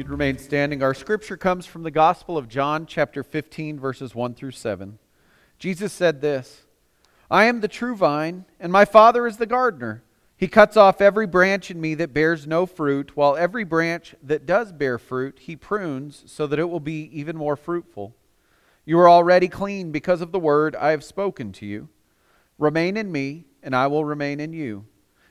[0.00, 0.82] you'd remain standing.
[0.82, 4.98] Our scripture comes from the Gospel of John, chapter 15, verses 1 through 7.
[5.58, 6.62] Jesus said this
[7.30, 10.02] I am the true vine, and my Father is the gardener.
[10.38, 14.46] He cuts off every branch in me that bears no fruit, while every branch that
[14.46, 18.16] does bear fruit, he prunes so that it will be even more fruitful.
[18.86, 21.90] You are already clean because of the word I have spoken to you.
[22.58, 24.86] Remain in me, and I will remain in you.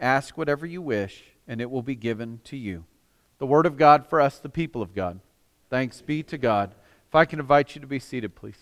[0.00, 2.84] Ask whatever you wish, and it will be given to you.
[3.38, 5.20] The Word of God for us, the people of God.
[5.70, 6.74] Thanks be to God.
[7.08, 8.58] If I can invite you to be seated, please.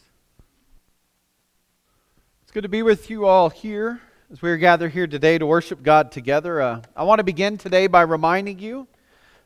[2.43, 4.01] It's good to be with you all here
[4.33, 6.61] as we are gathered here today to worship God together.
[6.61, 8.89] Uh, I want to begin today by reminding you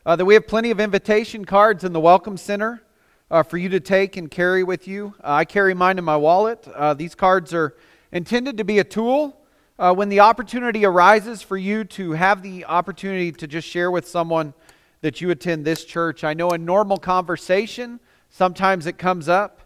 [0.05, 2.81] uh, that we have plenty of invitation cards in the Welcome Center
[3.29, 5.13] uh, for you to take and carry with you.
[5.23, 6.67] Uh, I carry mine in my wallet.
[6.67, 7.75] Uh, these cards are
[8.11, 9.40] intended to be a tool
[9.79, 14.07] uh, when the opportunity arises for you to have the opportunity to just share with
[14.07, 14.53] someone
[15.01, 17.99] that you attend this church, I know in normal conversation,
[18.29, 19.61] sometimes it comes up,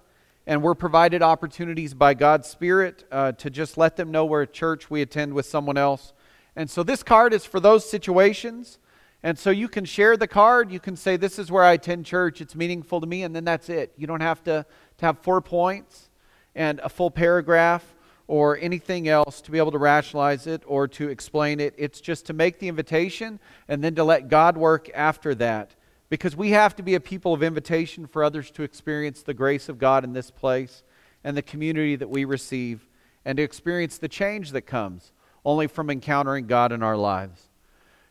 [0.48, 4.48] and we're provided opportunities by God's Spirit uh, to just let them know where a
[4.48, 6.14] church we attend with someone else.
[6.56, 8.78] And so this card is for those situations.
[9.24, 10.72] And so you can share the card.
[10.72, 12.42] You can say, This is where I attend church.
[12.42, 13.24] It's meaningful to me.
[13.24, 13.92] And then that's it.
[13.98, 14.66] You don't have to,
[15.00, 16.10] to have four points
[16.54, 17.95] and a full paragraph
[18.28, 21.74] or anything else to be able to rationalize it or to explain it.
[21.78, 25.76] It's just to make the invitation and then to let God work after that.
[26.10, 29.70] Because we have to be a people of invitation for others to experience the grace
[29.70, 30.84] of God in this place
[31.24, 32.88] and the community that we receive
[33.26, 35.12] and to experience the change that comes
[35.44, 37.50] only from encountering God in our lives.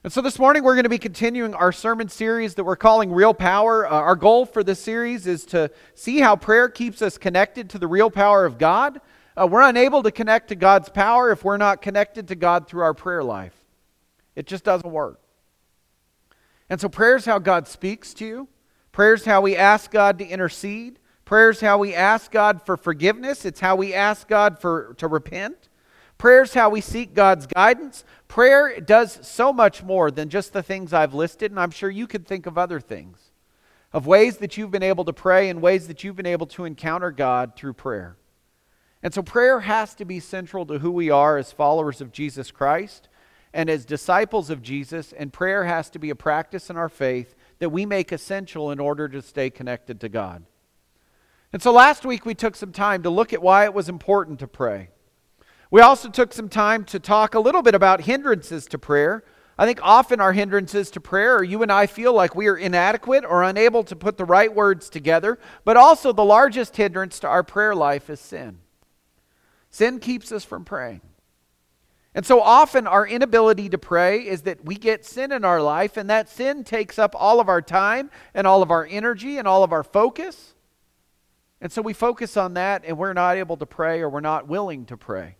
[0.05, 3.11] And so this morning we're going to be continuing our sermon series that we're calling
[3.11, 3.87] Real Power.
[3.87, 7.79] Uh, our goal for this series is to see how prayer keeps us connected to
[7.79, 9.01] the real power of God
[9.37, 12.83] uh, we're unable to connect to God's power if we're not connected to God through
[12.83, 13.55] our prayer life.
[14.37, 15.21] It just doesn't work.
[16.71, 18.49] And so, prayer is how God speaks to you.
[18.93, 20.99] Prayer is how we ask God to intercede.
[21.25, 23.45] Prayer is how we ask God for forgiveness.
[23.45, 25.69] It's how we ask God for, to repent.
[26.19, 28.05] Prayer is how we seek God's guidance.
[28.29, 32.07] Prayer does so much more than just the things I've listed, and I'm sure you
[32.07, 33.19] could think of other things,
[33.93, 36.65] of ways that you've been able to pray and ways that you've been able to
[36.65, 38.17] encounter God through prayer.
[39.05, 42.51] And so prayer has to be central to who we are as followers of Jesus
[42.51, 43.11] Christ
[43.53, 47.37] and as disciples of Jesus, and prayer has to be a practice in our faith
[47.59, 50.45] that we make essential in order to stay connected to God.
[51.53, 54.39] And so last week we took some time to look at why it was important
[54.39, 54.89] to pray.
[55.71, 59.23] We also took some time to talk a little bit about hindrances to prayer.
[59.59, 62.57] I think often our hindrances to prayer are you and I feel like we are
[62.57, 67.29] inadequate or unable to put the right words together, but also the largest hindrance to
[67.29, 68.61] our prayer life is sin.
[69.75, 71.01] Sin keeps us from praying.
[72.15, 75.97] And so often our inability to pray is that we get sin in our life,
[75.97, 79.49] and that sin takes up all of our time and all of our energy and
[79.49, 80.55] all of our focus.
[81.61, 84.47] And so we focus on that, and we're not able to pray or we're not
[84.47, 85.39] willing to pray.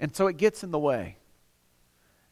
[0.00, 1.18] And so it gets in the way.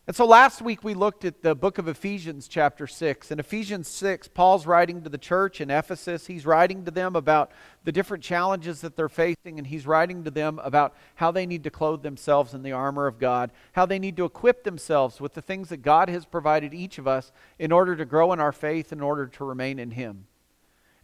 [0.08, 3.32] And so last week we looked at the book of Ephesians, chapter 6.
[3.32, 6.28] In Ephesians 6, Paul's writing to the church in Ephesus.
[6.28, 7.50] He's writing to them about
[7.82, 11.64] the different challenges that they're facing, and he's writing to them about how they need
[11.64, 15.34] to clothe themselves in the armor of God, how they need to equip themselves with
[15.34, 18.52] the things that God has provided each of us in order to grow in our
[18.52, 20.28] faith, in order to remain in Him.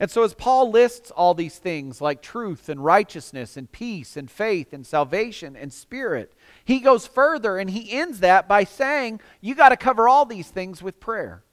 [0.02, 4.28] And so, as Paul lists all these things like truth and righteousness and peace and
[4.28, 9.54] faith and salvation and spirit, he goes further and he ends that by saying, You
[9.54, 11.44] got to cover all these things with prayer.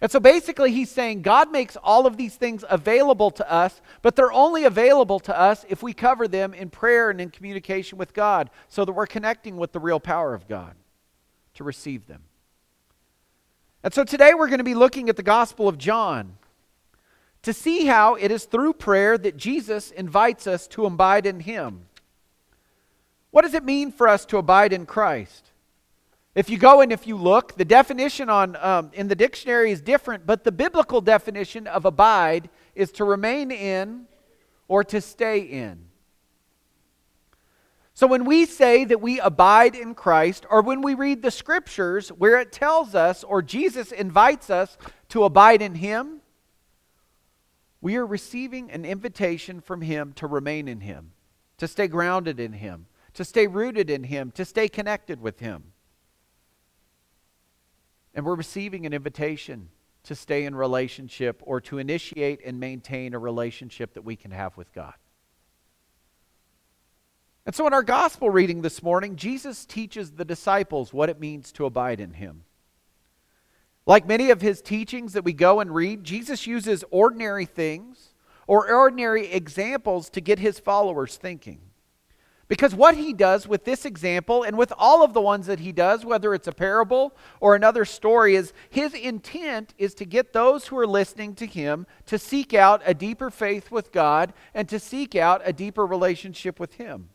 [0.00, 4.16] And so basically, he's saying God makes all of these things available to us, but
[4.16, 8.14] they're only available to us if we cover them in prayer and in communication with
[8.14, 10.76] God so that we're connecting with the real power of God
[11.56, 12.22] to receive them.
[13.84, 16.38] And so today we're going to be looking at the Gospel of John
[17.42, 21.86] to see how it is through prayer that Jesus invites us to abide in Him.
[23.30, 25.50] What does it mean for us to abide in Christ?
[26.34, 29.82] If you go and if you look, the definition on, um, in the dictionary is
[29.82, 34.06] different, but the biblical definition of abide is to remain in
[34.66, 35.86] or to stay in.
[37.94, 42.08] So when we say that we abide in Christ, or when we read the scriptures
[42.08, 44.78] where it tells us or Jesus invites us
[45.10, 46.21] to abide in Him,
[47.82, 51.12] we are receiving an invitation from Him to remain in Him,
[51.58, 55.64] to stay grounded in Him, to stay rooted in Him, to stay connected with Him.
[58.14, 59.68] And we're receiving an invitation
[60.04, 64.56] to stay in relationship or to initiate and maintain a relationship that we can have
[64.56, 64.94] with God.
[67.44, 71.50] And so, in our gospel reading this morning, Jesus teaches the disciples what it means
[71.52, 72.44] to abide in Him.
[73.84, 78.14] Like many of his teachings that we go and read, Jesus uses ordinary things
[78.46, 81.60] or ordinary examples to get his followers thinking.
[82.52, 85.72] Because what he does with this example and with all of the ones that he
[85.72, 90.66] does, whether it's a parable or another story, is his intent is to get those
[90.66, 94.78] who are listening to him to seek out a deeper faith with God and to
[94.78, 97.08] seek out a deeper relationship with him.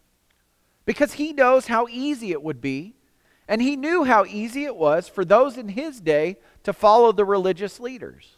[0.85, 2.95] Because he knows how easy it would be,
[3.47, 7.25] and he knew how easy it was for those in his day to follow the
[7.25, 8.35] religious leaders.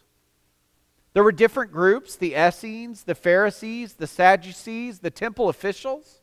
[1.12, 6.20] There were different groups the Essenes, the Pharisees, the Sadducees, the temple officials.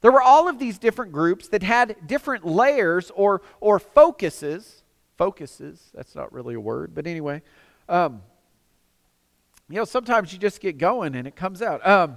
[0.00, 4.82] There were all of these different groups that had different layers or, or focuses.
[5.16, 7.42] Focuses, that's not really a word, but anyway.
[7.88, 8.22] Um,
[9.68, 11.86] you know, sometimes you just get going and it comes out.
[11.86, 12.16] Um,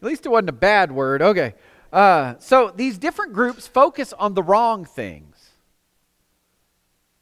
[0.00, 1.22] at least it wasn't a bad word.
[1.22, 1.54] Okay.
[1.92, 5.38] Uh, so these different groups focus on the wrong things.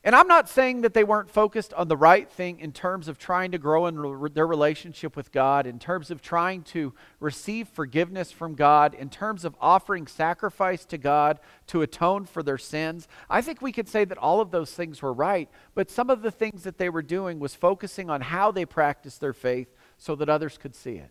[0.06, 3.18] And I'm not saying that they weren't focused on the right thing in terms of
[3.18, 7.66] trying to grow in re- their relationship with God, in terms of trying to receive
[7.66, 13.08] forgiveness from God, in terms of offering sacrifice to God to atone for their sins.
[13.28, 16.22] I think we could say that all of those things were right, but some of
[16.22, 20.14] the things that they were doing was focusing on how they practiced their faith so
[20.14, 21.10] that others could see it.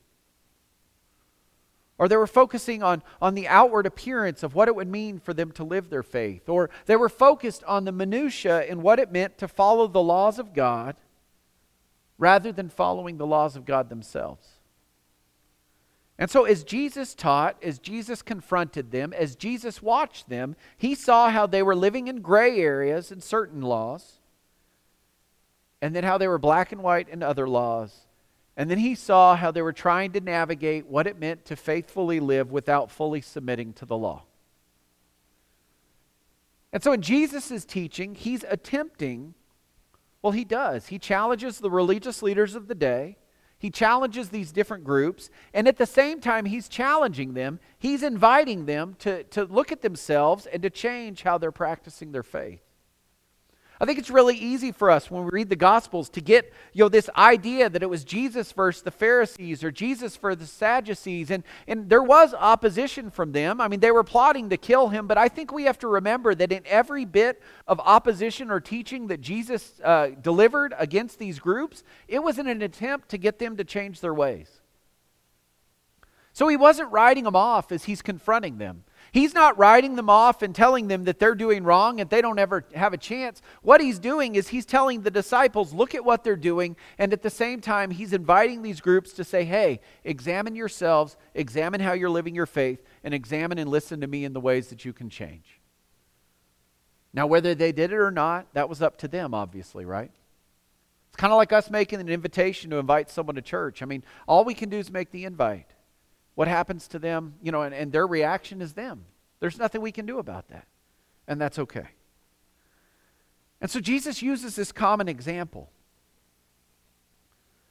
[1.97, 5.33] Or they were focusing on, on the outward appearance of what it would mean for
[5.33, 6.50] them to live their faith.
[6.50, 10.38] Or they were focused on the minutiae and what it meant to follow the laws
[10.38, 10.97] of God
[12.18, 14.47] rather than following the laws of God themselves.
[16.18, 21.30] And so, as Jesus taught, as Jesus confronted them, as Jesus watched them, he saw
[21.30, 24.19] how they were living in gray areas in certain laws,
[25.81, 28.05] and then how they were black and white in other laws.
[28.57, 32.19] And then he saw how they were trying to navigate what it meant to faithfully
[32.19, 34.24] live without fully submitting to the law.
[36.72, 39.34] And so in Jesus' teaching, he's attempting,
[40.22, 40.88] well, he does.
[40.88, 43.18] He challenges the religious leaders of the day.
[43.57, 45.30] He challenges these different groups.
[45.54, 47.60] And at the same time, he's challenging them.
[47.80, 52.24] He's inviting them to, to look at themselves and to change how they're practicing their
[52.24, 52.64] faith.
[53.80, 56.86] I think it's really easy for us when we read the Gospels to get you
[56.86, 61.30] know, this idea that it was Jesus versus the Pharisees or Jesus for the Sadducees.
[61.30, 63.60] And, and there was opposition from them.
[63.60, 66.33] I mean, they were plotting to kill him, but I think we have to remember
[66.36, 71.83] that in every bit of opposition or teaching that Jesus uh, delivered against these groups,
[72.07, 74.62] it was in an attempt to get them to change their ways.
[76.31, 78.83] So he wasn't writing them off as he's confronting them.
[79.12, 82.40] He's not writing them off and telling them that they're doing wrong and they don't
[82.40, 83.42] ever have a chance.
[83.62, 86.75] What he's doing is he's telling the disciples, look at what they're doing.
[86.98, 91.80] And at the same time, he's inviting these groups to say, hey, examine yourselves, examine
[91.80, 94.84] how you're living your faith, and examine and listen to me in the ways that
[94.84, 95.60] you can change.
[97.13, 100.12] Now, whether they did it or not, that was up to them, obviously, right?
[101.07, 103.81] It's kind of like us making an invitation to invite someone to church.
[103.81, 105.69] I mean, all we can do is make the invite.
[106.35, 109.06] What happens to them, you know, and, and their reaction is them.
[109.39, 110.68] There's nothing we can do about that.
[111.27, 111.87] And that's okay.
[113.61, 115.71] And so Jesus uses this common example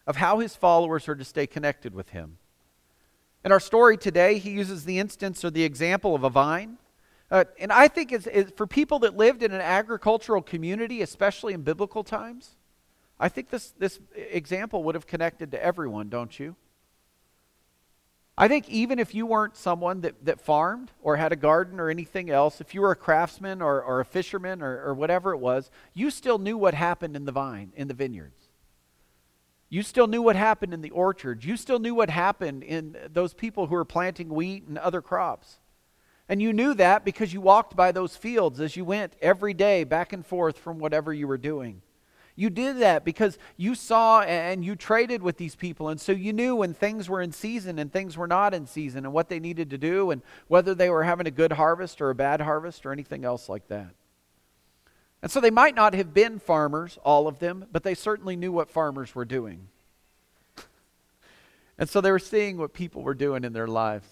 [0.06, 2.38] of how his followers are to stay connected with him.
[3.44, 6.78] In our story today, he uses the instance or the example of a vine.
[7.30, 11.52] Uh, and I think it's, it's, for people that lived in an agricultural community, especially
[11.52, 12.56] in biblical times,
[13.20, 16.56] I think this, this example would have connected to everyone, don't you?
[18.36, 21.88] I think even if you weren't someone that, that farmed or had a garden or
[21.88, 25.38] anything else, if you were a craftsman or, or a fisherman or, or whatever it
[25.38, 28.48] was, you still knew what happened in the vine, in the vineyards.
[29.68, 31.44] You still knew what happened in the orchards.
[31.44, 35.58] You still knew what happened in those people who were planting wheat and other crops.
[36.28, 39.84] And you knew that because you walked by those fields as you went every day
[39.84, 41.82] back and forth from whatever you were doing.
[42.36, 45.88] You did that because you saw and you traded with these people.
[45.88, 49.04] And so you knew when things were in season and things were not in season
[49.04, 52.10] and what they needed to do and whether they were having a good harvest or
[52.10, 53.90] a bad harvest or anything else like that.
[55.22, 58.52] And so they might not have been farmers, all of them, but they certainly knew
[58.52, 59.68] what farmers were doing.
[61.78, 64.08] and so they were seeing what people were doing in their lives.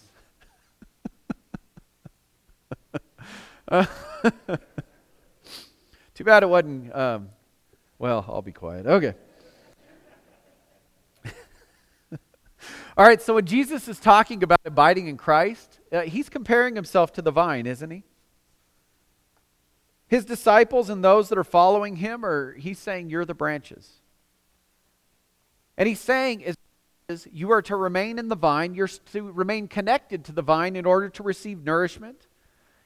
[6.14, 6.94] Too bad it wasn't.
[6.94, 7.28] Um,
[8.02, 8.84] well, I'll be quiet.
[8.84, 9.14] Okay.
[12.96, 17.12] All right, so when Jesus is talking about abiding in Christ, uh, he's comparing himself
[17.12, 18.02] to the vine, isn't he?
[20.08, 23.88] His disciples and those that are following him are he's saying you're the branches.
[25.76, 26.40] And he's saying
[27.08, 30.74] is, you are to remain in the vine, you're to remain connected to the vine
[30.74, 32.26] in order to receive nourishment.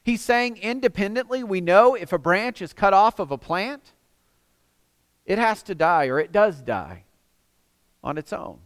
[0.03, 3.93] He's saying independently, we know if a branch is cut off of a plant,
[5.27, 7.03] it has to die or it does die
[8.03, 8.59] on its own.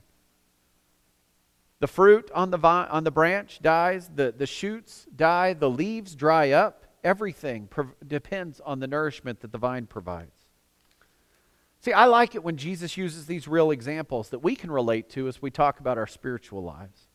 [1.80, 6.14] The fruit on the, vine, on the branch dies, the, the shoots die, the leaves
[6.14, 6.86] dry up.
[7.04, 10.46] Everything pro- depends on the nourishment that the vine provides.
[11.80, 15.28] See, I like it when Jesus uses these real examples that we can relate to
[15.28, 17.08] as we talk about our spiritual lives.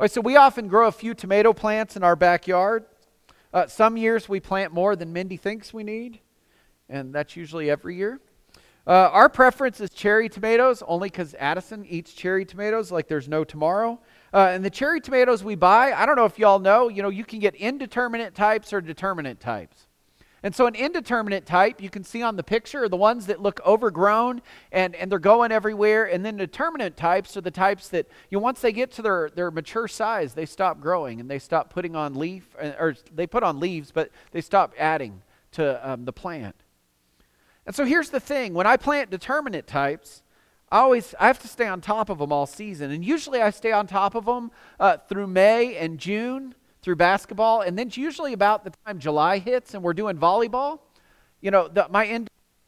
[0.00, 2.86] All right, so we often grow a few tomato plants in our backyard.
[3.52, 6.18] Uh, some years we plant more than Mindy thinks we need,
[6.88, 8.18] and that's usually every year.
[8.86, 13.42] Uh, our preference is cherry tomatoes, only because Addison eats cherry tomatoes like there's no
[13.42, 13.98] tomorrow.
[14.32, 17.08] Uh, and the cherry tomatoes we buy, I don't know if y'all know, you know,
[17.08, 19.86] you can get indeterminate types or determinate types.
[20.42, 23.40] And so an indeterminate type, you can see on the picture, are the ones that
[23.40, 26.04] look overgrown and, and they're going everywhere.
[26.04, 29.30] And then determinate types are the types that, you know, once they get to their,
[29.34, 33.26] their mature size, they stop growing and they stop putting on leaf, uh, or they
[33.26, 35.22] put on leaves, but they stop adding
[35.52, 36.56] to um, the plant.
[37.66, 40.22] And so here's the thing when I plant determinate types,
[40.70, 42.90] I always I have to stay on top of them all season.
[42.90, 47.62] And usually I stay on top of them uh, through May and June through basketball.
[47.62, 50.80] And then usually about the time July hits and we're doing volleyball,
[51.40, 52.26] you know, the, my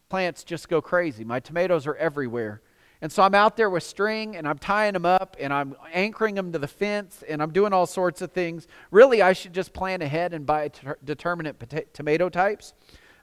[0.09, 1.25] plants just go crazy.
[1.25, 2.63] My tomatoes are everywhere.
[3.03, 6.35] And so I'm out there with string and I'm tying them up and I'm anchoring
[6.35, 8.67] them to the fence and I'm doing all sorts of things.
[8.91, 10.71] Really, I should just plan ahead and buy
[11.05, 12.73] determinate pota- tomato types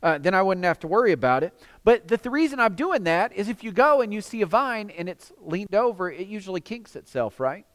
[0.03, 1.53] uh, then I wouldn't have to worry about it.
[1.85, 4.45] But the, the reason I'm doing that is if you go and you see a
[4.45, 7.65] vine and it's leaned over, it usually kinks itself, right?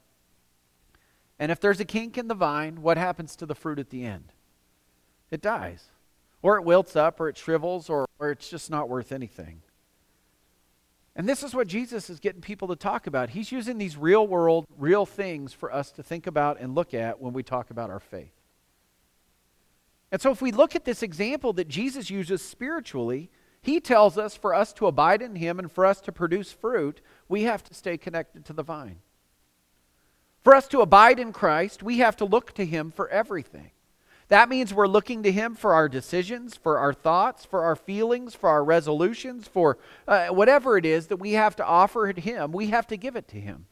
[1.39, 4.05] And if there's a kink in the vine, what happens to the fruit at the
[4.05, 4.33] end?
[5.31, 5.87] It dies.
[6.43, 9.63] Or it wilts up, or it shrivels, or, or it's just not worth anything.
[11.17, 13.31] And this is what Jesus is getting people to talk about.
[13.31, 17.21] He's using these real world, real things for us to think about and look at
[17.21, 18.38] when we talk about our faith.
[20.11, 24.37] And so, if we look at this example that Jesus uses spiritually, he tells us
[24.37, 27.75] for us to abide in him and for us to produce fruit, we have to
[27.75, 29.01] stay connected to the vine.
[30.43, 33.71] For us to abide in Christ, we have to look to him for everything.
[34.29, 38.35] That means we're looking to him for our decisions, for our thoughts, for our feelings,
[38.35, 42.53] for our resolutions, for uh, whatever it is that we have to offer to him,
[42.53, 43.67] we have to give it to him.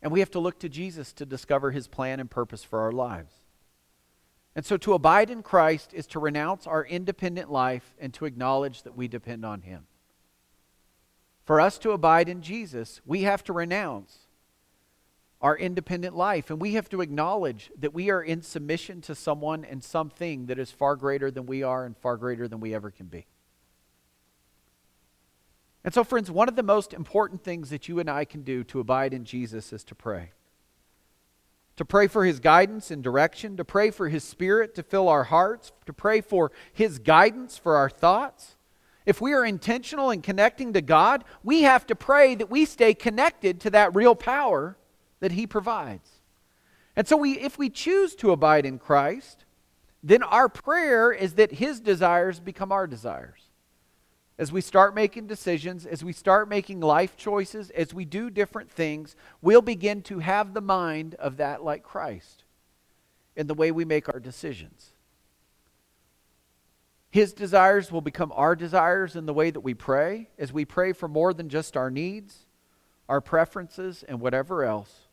[0.00, 2.92] And we have to look to Jesus to discover his plan and purpose for our
[2.92, 3.32] lives.
[4.58, 8.82] And so to abide in Christ is to renounce our independent life and to acknowledge
[8.82, 9.86] that we depend on Him.
[11.44, 14.18] For us to abide in Jesus, we have to renounce
[15.40, 19.64] our independent life and we have to acknowledge that we are in submission to someone
[19.64, 22.90] and something that is far greater than we are and far greater than we ever
[22.90, 23.28] can be.
[25.84, 28.64] And so, friends, one of the most important things that you and I can do
[28.64, 30.32] to abide in Jesus is to pray
[31.78, 35.24] to pray for His guidance and direction, to pray for His Spirit to fill our
[35.24, 38.56] hearts, to pray for His guidance for our thoughts.
[39.06, 42.94] If we are intentional in connecting to God, we have to pray that we stay
[42.94, 44.76] connected to that real power
[45.20, 46.10] that He provides.
[46.96, 49.44] And so, we, if we choose to abide in Christ,
[50.02, 53.47] then our prayer is that His desires become our desires
[54.38, 58.70] as we start making decisions, as we start making life choices, as we do different
[58.70, 62.44] things, we'll begin to have the mind of that like Christ
[63.34, 64.90] in the way we make our decisions.
[67.10, 70.92] His desires will become our desires in the way that we pray, as we pray
[70.92, 72.46] for more than just our needs,
[73.08, 75.08] our preferences, and whatever else.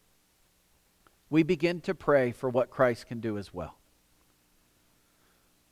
[1.31, 3.77] We begin to pray for what Christ can do as well.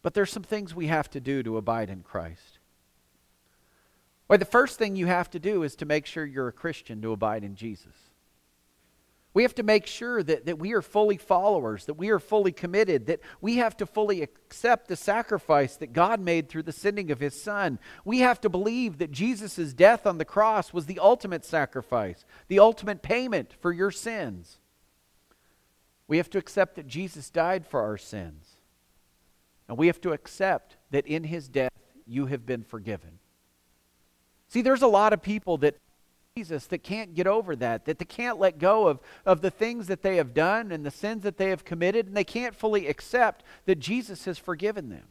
[0.01, 2.59] But there's some things we have to do to abide in Christ.
[4.37, 7.11] The first thing you have to do is to make sure you're a Christian to
[7.11, 7.93] abide in Jesus.
[9.33, 12.51] We have to make sure that, that we are fully followers, that we are fully
[12.51, 17.09] committed, that we have to fully accept the sacrifice that God made through the sending
[17.09, 17.79] of His Son.
[18.05, 22.59] We have to believe that Jesus' death on the cross was the ultimate sacrifice, the
[22.59, 24.59] ultimate payment for your sins.
[26.07, 28.57] We have to accept that Jesus died for our sins.
[29.67, 31.71] And we have to accept that in His death
[32.05, 33.17] you have been forgiven.
[34.53, 35.77] See, there's a lot of people that
[36.37, 39.87] Jesus that can't get over that, that they can't let go of, of the things
[39.87, 42.85] that they have done and the sins that they have committed, and they can't fully
[42.85, 45.05] accept that Jesus has forgiven them.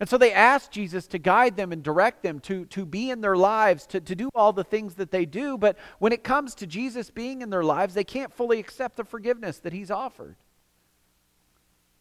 [0.00, 3.20] And so they ask Jesus to guide them and direct them, to, to be in
[3.20, 5.56] their lives, to, to do all the things that they do.
[5.56, 9.04] But when it comes to Jesus being in their lives, they can't fully accept the
[9.04, 10.34] forgiveness that He's offered.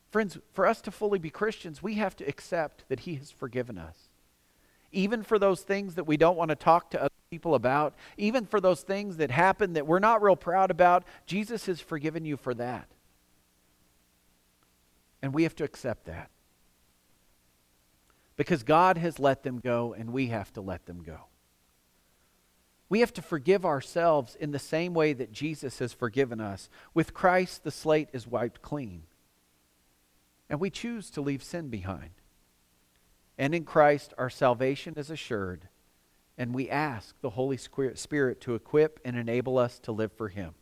[0.09, 3.77] Friends, for us to fully be Christians, we have to accept that He has forgiven
[3.77, 4.09] us.
[4.91, 8.45] Even for those things that we don't want to talk to other people about, even
[8.45, 12.37] for those things that happen that we're not real proud about, Jesus has forgiven you
[12.37, 12.87] for that.
[15.21, 16.29] And we have to accept that
[18.35, 21.19] because God has let them go and we have to let them go.
[22.89, 26.67] We have to forgive ourselves in the same way that Jesus has forgiven us.
[26.93, 29.03] With Christ, the slate is wiped clean.
[30.49, 32.09] And we choose to leave sin behind.
[33.41, 35.67] And in Christ, our salvation is assured.
[36.37, 40.53] And we ask the Holy Spirit to equip and enable us to live for Him.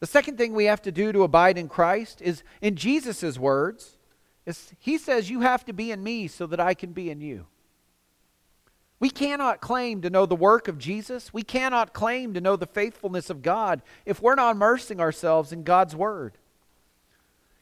[0.00, 3.96] The second thing we have to do to abide in Christ is, in Jesus' words,
[4.44, 7.20] it's, he says, You have to be in me so that I can be in
[7.20, 7.46] you.
[8.98, 11.32] We cannot claim to know the work of Jesus.
[11.32, 15.62] We cannot claim to know the faithfulness of God if we're not immersing ourselves in
[15.62, 16.38] God's Word.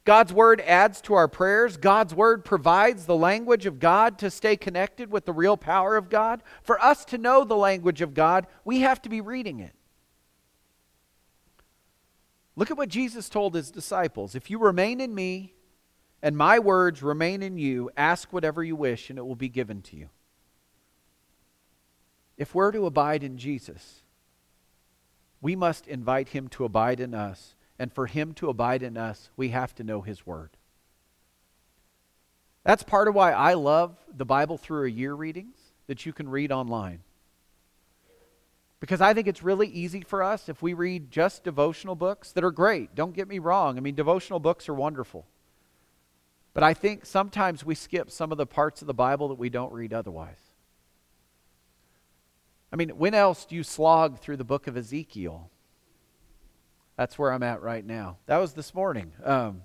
[0.04, 1.76] God's Word adds to our prayers.
[1.76, 6.10] God's Word provides the language of God to stay connected with the real power of
[6.10, 6.42] God.
[6.62, 9.74] For us to know the language of God, we have to be reading it.
[12.56, 15.54] Look at what Jesus told his disciples If you remain in me
[16.20, 19.82] and my words remain in you, ask whatever you wish, and it will be given
[19.82, 20.08] to you.
[22.36, 24.02] If we're to abide in Jesus,
[25.40, 27.54] we must invite him to abide in us.
[27.82, 30.50] And for him to abide in us, we have to know his word.
[32.62, 35.56] That's part of why I love the Bible through a year readings
[35.88, 37.00] that you can read online.
[38.78, 42.44] Because I think it's really easy for us if we read just devotional books that
[42.44, 42.94] are great.
[42.94, 43.76] Don't get me wrong.
[43.76, 45.26] I mean, devotional books are wonderful.
[46.54, 49.50] But I think sometimes we skip some of the parts of the Bible that we
[49.50, 50.52] don't read otherwise.
[52.72, 55.50] I mean, when else do you slog through the book of Ezekiel?
[56.96, 58.18] That's where I'm at right now.
[58.26, 59.12] That was this morning.
[59.24, 59.62] Um,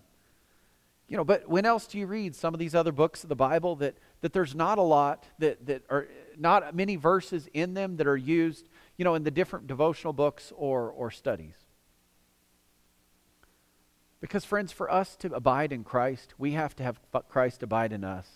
[1.08, 3.36] you know, but when else do you read some of these other books of the
[3.36, 7.98] Bible that, that there's not a lot, that, that are not many verses in them
[7.98, 11.56] that are used, you know, in the different devotional books or, or studies?
[14.20, 18.04] Because, friends, for us to abide in Christ, we have to have Christ abide in
[18.04, 18.28] us.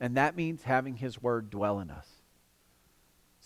[0.00, 2.06] And that means having His Word dwell in us.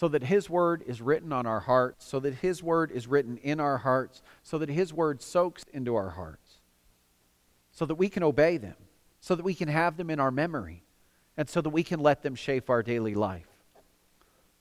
[0.03, 3.37] So that His Word is written on our hearts, so that His Word is written
[3.37, 6.59] in our hearts, so that His Word soaks into our hearts,
[7.71, 8.75] so that we can obey them,
[9.21, 10.83] so that we can have them in our memory,
[11.37, 13.47] and so that we can let them shape our daily life.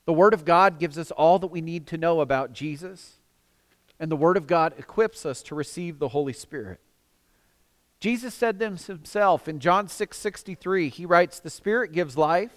[0.04, 3.14] The Word of God gives us all that we need to know about Jesus,
[3.98, 6.78] and the Word of God equips us to receive the Holy Spirit.
[7.98, 10.88] Jesus said this himself in John 6 63.
[10.88, 12.52] He writes, The Spirit gives life,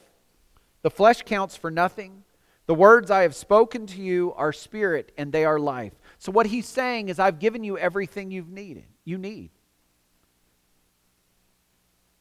[0.83, 2.21] the flesh counts for nothing.
[2.67, 5.93] The words I have spoken to you are spirit and they are life.
[6.17, 8.85] So what he's saying is I've given you everything you've needed.
[9.03, 9.51] You need.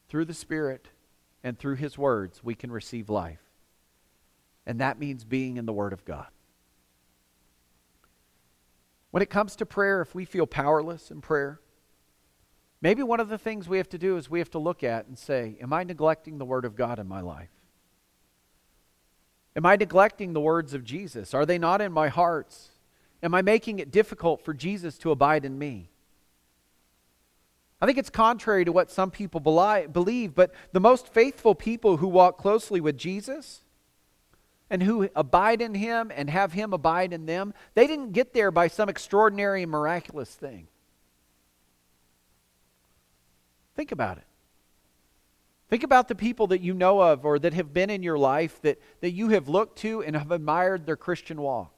[0.09, 0.87] Through the Spirit
[1.43, 3.41] and through his words we can receive life.
[4.67, 6.27] And that means being in the word of God.
[9.11, 11.59] When it comes to prayer, if we feel powerless in prayer,
[12.85, 15.07] Maybe one of the things we have to do is we have to look at
[15.07, 17.49] and say, Am I neglecting the Word of God in my life?
[19.55, 21.33] Am I neglecting the words of Jesus?
[21.33, 22.71] Are they not in my hearts?
[23.23, 25.89] Am I making it difficult for Jesus to abide in me?
[27.81, 32.07] I think it's contrary to what some people believe, but the most faithful people who
[32.07, 33.61] walk closely with Jesus
[34.69, 38.51] and who abide in Him and have Him abide in them, they didn't get there
[38.51, 40.67] by some extraordinary and miraculous thing.
[43.75, 44.23] Think about it.
[45.75, 48.61] Think about the people that you know of or that have been in your life
[48.61, 51.73] that, that you have looked to and have admired their Christian walk.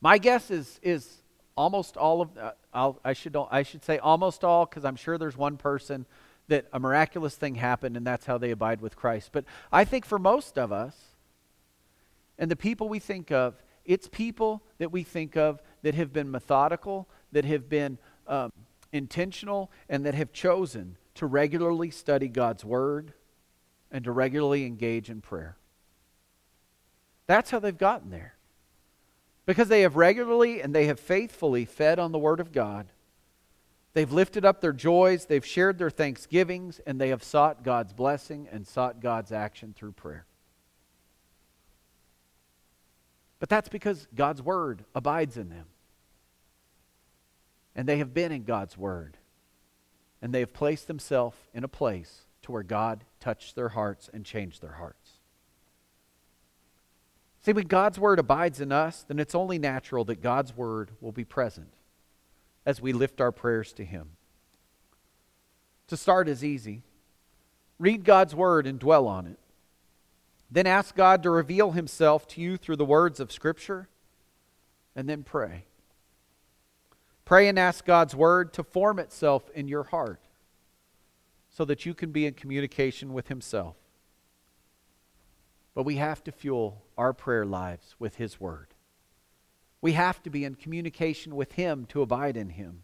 [0.00, 1.22] My guess is, is
[1.56, 5.36] almost all of, uh, i should, I should say almost all because I'm sure there's
[5.36, 6.06] one person
[6.48, 9.30] that a miraculous thing happened and that's how they abide with Christ.
[9.30, 10.96] But I think for most of us,
[12.36, 16.32] and the people we think of, it's people that we think of that have been
[16.32, 18.50] methodical, that have been um,
[18.92, 23.12] intentional, and that have chosen to regularly study God's Word
[23.90, 25.56] and to regularly engage in prayer.
[27.26, 28.34] That's how they've gotten there.
[29.46, 32.86] Because they have regularly and they have faithfully fed on the Word of God.
[33.92, 38.48] They've lifted up their joys, they've shared their thanksgivings, and they have sought God's blessing
[38.50, 40.26] and sought God's action through prayer.
[43.38, 45.66] But that's because God's Word abides in them.
[47.76, 49.16] And they have been in God's Word.
[50.24, 54.24] And they have placed themselves in a place to where God touched their hearts and
[54.24, 55.18] changed their hearts.
[57.42, 61.12] See, when God's word abides in us, then it's only natural that God's word will
[61.12, 61.74] be present
[62.64, 64.12] as we lift our prayers to Him.
[65.88, 66.84] To start is easy.
[67.78, 69.38] Read God's word and dwell on it.
[70.50, 73.90] Then ask God to reveal Himself to you through the words of Scripture,
[74.96, 75.66] and then pray.
[77.24, 80.20] Pray and ask God's word to form itself in your heart
[81.48, 83.76] so that you can be in communication with Himself.
[85.74, 88.74] But we have to fuel our prayer lives with His word.
[89.80, 92.82] We have to be in communication with Him to abide in Him.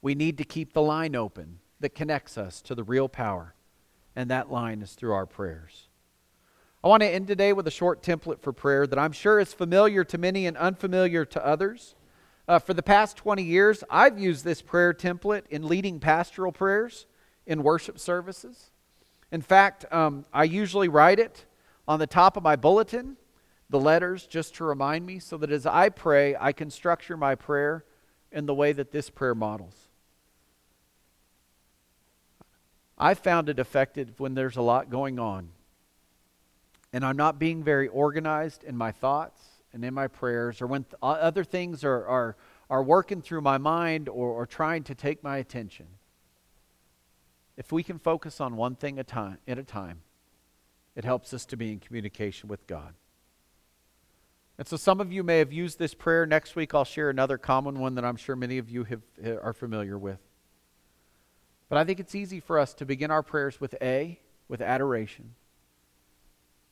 [0.00, 3.54] We need to keep the line open that connects us to the real power,
[4.16, 5.88] and that line is through our prayers.
[6.82, 9.54] I want to end today with a short template for prayer that I'm sure is
[9.54, 11.94] familiar to many and unfamiliar to others.
[12.46, 17.06] Uh, for the past 20 years, I've used this prayer template in leading pastoral prayers
[17.46, 18.70] in worship services.
[19.32, 21.46] In fact, um, I usually write it
[21.88, 23.16] on the top of my bulletin,
[23.70, 27.34] the letters, just to remind me, so that as I pray, I can structure my
[27.34, 27.84] prayer
[28.30, 29.88] in the way that this prayer models.
[32.98, 35.48] I found it effective when there's a lot going on
[36.94, 39.42] and I'm not being very organized in my thoughts
[39.74, 42.36] and in my prayers, or when th- other things are, are,
[42.70, 45.86] are working through my mind or, or trying to take my attention.
[47.56, 50.00] If we can focus on one thing a time, at a time,
[50.96, 52.94] it helps us to be in communication with God.
[54.56, 56.24] And so some of you may have used this prayer.
[56.24, 59.02] Next week I'll share another common one that I'm sure many of you have,
[59.42, 60.20] are familiar with.
[61.68, 65.34] But I think it's easy for us to begin our prayers with A, with adoration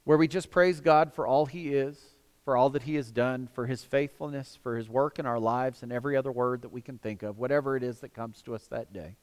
[0.05, 1.99] where we just praise God for all He is,
[2.45, 5.83] for all that He has done, for His faithfulness, for His work in our lives,
[5.83, 8.55] and every other word that we can think of, whatever it is that comes to
[8.55, 9.17] us that day.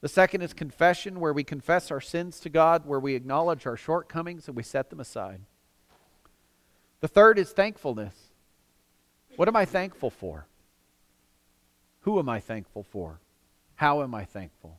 [0.00, 3.76] The second is confession, where we confess our sins to God, where we acknowledge our
[3.76, 5.42] shortcomings and we set them aside.
[7.00, 8.14] The third is thankfulness.
[9.36, 10.46] What am I thankful for?
[12.00, 13.20] Who am I thankful for?
[13.76, 14.78] How am I thankful?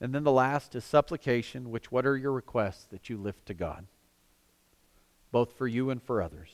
[0.00, 3.54] And then the last is supplication, which what are your requests that you lift to
[3.54, 3.86] God,
[5.32, 6.50] both for you and for others?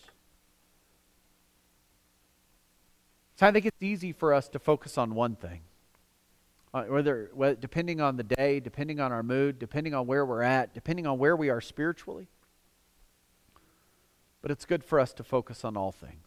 [3.36, 5.60] So I think it's easy for us to focus on one thing.
[6.74, 10.42] Uh, whether, whether depending on the day, depending on our mood, depending on where we're
[10.42, 12.26] at, depending on where we are spiritually.
[14.42, 16.26] But it's good for us to focus on all things.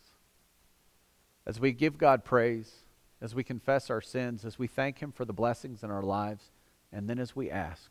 [1.45, 2.83] As we give God praise,
[3.21, 6.49] as we confess our sins, as we thank Him for the blessings in our lives,
[6.91, 7.89] and then as we ask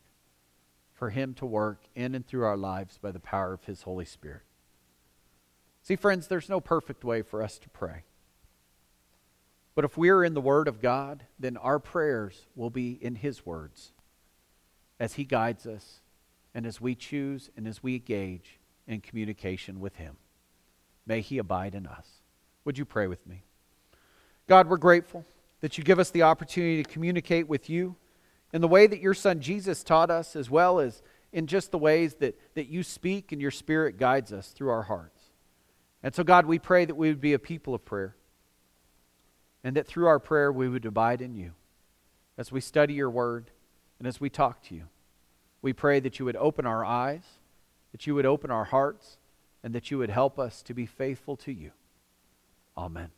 [0.92, 4.04] for Him to work in and through our lives by the power of His Holy
[4.04, 4.42] Spirit.
[5.90, 8.04] See, friends, there's no perfect way for us to pray.
[9.74, 13.44] But if we're in the Word of God, then our prayers will be in His
[13.44, 13.90] words
[15.00, 16.00] as He guides us
[16.54, 20.16] and as we choose and as we engage in communication with Him.
[21.08, 22.06] May He abide in us.
[22.64, 23.42] Would you pray with me?
[24.46, 25.24] God, we're grateful
[25.60, 27.96] that you give us the opportunity to communicate with you
[28.52, 31.78] in the way that your son Jesus taught us, as well as in just the
[31.78, 35.19] ways that, that you speak and your spirit guides us through our hearts.
[36.02, 38.16] And so, God, we pray that we would be a people of prayer
[39.62, 41.52] and that through our prayer we would abide in you
[42.38, 43.50] as we study your word
[43.98, 44.84] and as we talk to you.
[45.62, 47.24] We pray that you would open our eyes,
[47.92, 49.18] that you would open our hearts,
[49.62, 51.72] and that you would help us to be faithful to you.
[52.78, 53.10] Amen.